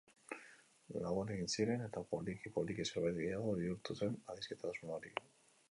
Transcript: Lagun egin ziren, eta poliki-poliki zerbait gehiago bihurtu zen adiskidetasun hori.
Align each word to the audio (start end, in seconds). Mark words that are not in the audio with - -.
Lagun 1.03 1.33
egin 1.35 1.51
ziren, 1.57 1.83
eta 1.89 2.03
poliki-poliki 2.15 2.87
zerbait 2.89 3.21
gehiago 3.21 3.55
bihurtu 3.61 3.99
zen 4.03 4.21
adiskidetasun 4.35 4.97
hori. 4.99 5.17